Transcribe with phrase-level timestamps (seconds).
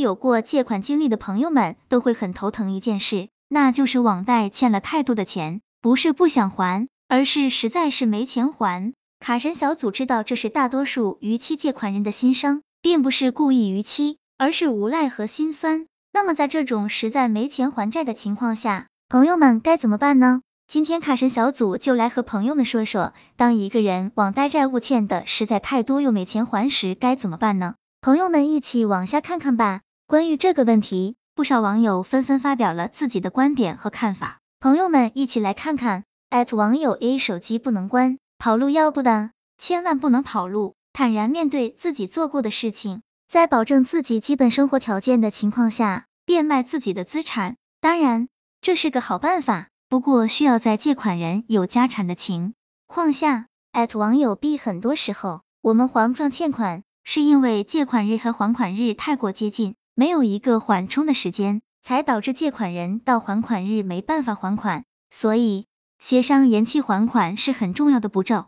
[0.00, 8.92] 有过借款经历的朋友们都会很头疼一件事，那就是网贷欠了太多的钱，不是不想还，而是实在是没钱还。
[9.20, 15.86] 卡神小组知道这是大多数逾期借款人的心声，并不是故意逾期，而是无奈和心酸。
[16.12, 20.42] 那么在这种实在没钱还债的情况下，朋友们该怎么办呢？
[20.68, 27.74] 今天卡神小组就来和朋友们说说，当一个人网贷债务欠的实在太多又没钱还时，该怎么办呢？
[28.00, 29.80] 朋友们一起往下看看吧。
[30.08, 34.38] 关于这个问题，不少网友纷纷发表了自己的观点和看法。
[34.58, 36.04] 朋友们一起来看看。
[36.52, 40.76] 网友 A 手机不能关，跑路要不的，千万不能跑路。
[40.94, 47.56] 坦然面对自己做过的事情，在保证自己基本生活条件的情况下，变卖自己的资产。
[47.82, 48.28] 当然，
[48.62, 52.54] 这是个好办法，不过需要在借款人有家产的情
[52.86, 53.48] 况下。
[53.92, 56.82] 网友 B 很多时候，我们还不上欠款。
[57.04, 65.66] 是因为借款日和还款日太过接近，没有一个缓冲的时间，才导致借款人到还款日没办法还款，所以
[65.98, 68.46] 协商延期还款是很重要的步骤。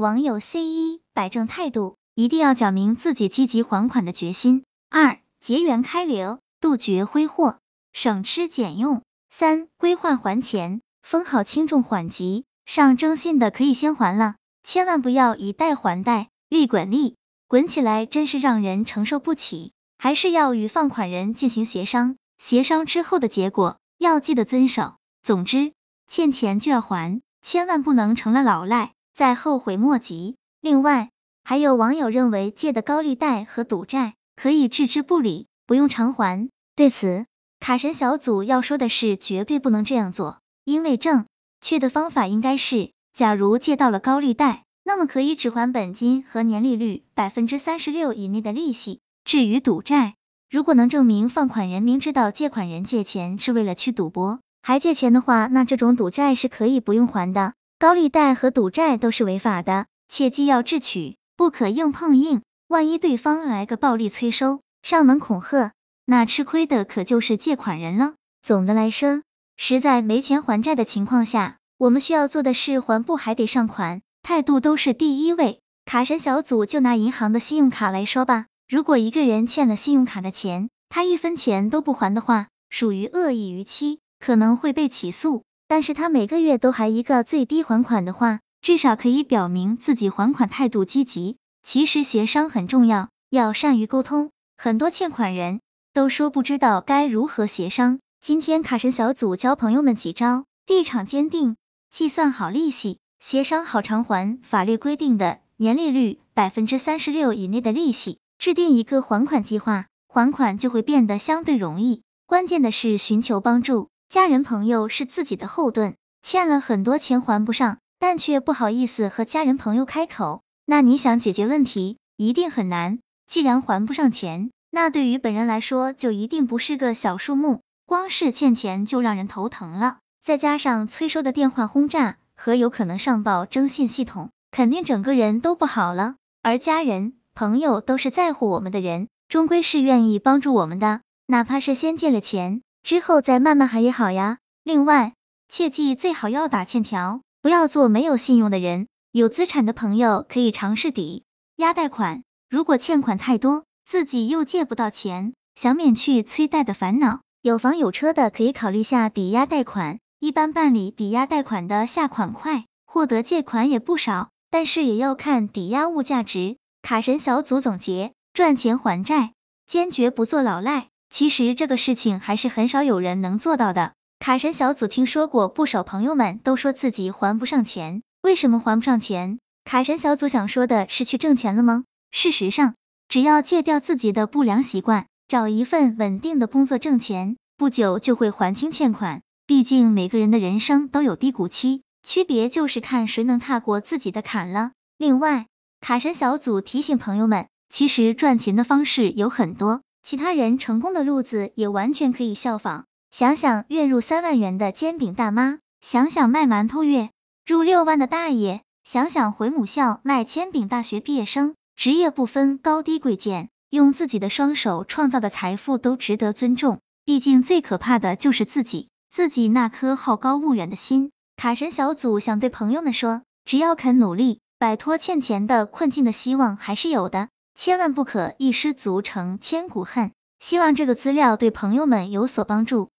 [0.00, 4.64] 网友 C 一摆正态度，一定要讲明自己积极还款的决心。
[4.90, 7.60] 二结缘开流，杜绝挥霍，
[7.92, 9.02] 省吃俭用。
[9.30, 17.14] 三规划还钱，分好轻重缓急，上征信的可以先还了，千万不要以贷还贷，利滚利。
[17.46, 24.94] 滚起来真是让人承受不起，还是要与放款人进行协商，协商之后的结果要记得遵守。
[25.22, 25.72] 总之，
[26.06, 30.36] 欠钱就要还，千万不能成了老赖，再后悔莫及。
[30.60, 31.10] 另外，
[31.42, 36.48] 还有网友认为借的高利贷和赌债可以置之不理，不用偿还。
[36.76, 37.26] 对此，
[37.58, 41.26] 卡神小组要说的是，绝对不能这样做，因为正
[41.60, 44.62] 确的方法应该是，假如借到了高利贷。
[44.84, 49.00] 那么可以只还本金和年利率百分之三十六以内的利息。
[49.28, 50.14] 至于赌债，
[50.48, 57.52] 如果能证明放款人明知道借款人借钱是为了去赌博，还借钱的话，那这种赌债是可以不用还的。
[57.78, 62.40] 高利贷和赌债都是违法的，切记要智取，不可硬碰硬。
[62.68, 65.72] 万一对方来个暴力催收、上门恐吓，
[66.06, 68.14] 那吃亏的可就是借款人了。
[68.40, 69.20] 总的来说，
[69.58, 74.00] 实在没钱还债的情况下，我们需要做的是还不还得上款。
[74.22, 75.60] 态度都是第一位。
[75.84, 85.44] 卡神小组就拿银行的信用卡来说吧，如果一个人欠了信用卡的钱，他一分钱都不还的话，属于恶意逾期，可能会被起诉。
[85.66, 91.38] 但是他每个月都还一个最低还款的话，至少可以表明自己还款态度积极。
[91.62, 94.32] 其实协商很重要，要善于沟通。
[94.58, 95.60] 很多欠款人
[95.94, 98.00] 都说不知道该如何协商。
[98.20, 101.56] 今天卡神小组教朋友们几招：立场坚定，
[101.90, 102.98] 计算好利息。
[103.18, 112.02] 协商好偿还法律规定的年利率百分之三十六以内的利息，制定一个还款计划，还款就会变得相对容易。
[112.26, 123.00] 关键的是寻求帮助，家人朋友是自己的后盾，欠了很多钱还不上，但却不好意思和家人朋友开口，那你想解决问题一定很难。
[123.26, 132.16] 既然还不上钱，那对于本人来说就一定不是个小数目，光是欠钱就让人头疼了，再加上催收的电话轰炸。
[132.40, 136.14] 和有可能上报征信系统，肯定整个人都不好了。
[136.40, 144.38] 而家人、朋友都是在乎我们的人，终归是愿意帮助我们的，哪怕是先借了钱，之后再慢慢还也好呀。
[144.64, 145.12] 另外，
[145.48, 148.88] 切记最好要打欠条，不要做没有信用的人。
[149.12, 151.22] 有资产的朋友可以尝试抵
[151.54, 160.00] 押贷款，如果欠款太多，自己又借不到钱，想免去催贷的烦恼，有房有车的可以考虑下抵押贷款。
[160.18, 166.56] 一般办理抵押贷款的下款快，获得借款也不少，但是也要看抵押物价值。
[166.82, 169.32] 卡神小组总结：赚钱还债，
[169.66, 170.88] 坚决不做老赖。
[171.10, 173.92] 其实这个事情还是很少有人能做到的。
[174.18, 179.38] 卡神小组听说过不少朋友们都说自己还不上钱，为什么还不上钱？
[179.64, 181.84] 卡神小组想说的是去挣钱了吗？
[182.10, 182.74] 事实上，
[183.08, 189.22] 只要戒掉自己的不良习惯，找一份稳定的工作挣钱，不久就会还清欠款。
[189.46, 194.72] 毕竟每个人的人生都有低谷期，区别就是看谁能踏过自己的坎了。
[194.98, 195.46] 另外，
[195.80, 202.84] 卡神小组提醒朋友们，其实赚钱的方式有很多，其他人成功的路子也完全可以效仿。
[203.10, 207.10] 想想月入三万元的煎饼大妈，想想卖馒头月
[207.46, 216.80] 入六万的大爷，想想回母校卖煎饼大学毕业生，职业不分高低贵贱，用自己的双手创造的财富都值得尊重。
[217.04, 218.88] 毕竟最可怕的就是自己。
[219.10, 230.10] 自己那颗好高骛远的心，卡神小组想对朋友们说，只要肯努力，摆脱欠钱的困境的希望还是有的，千万不可一失足成千古恨。
[230.40, 232.90] 希望这个资料对朋友们有所帮助。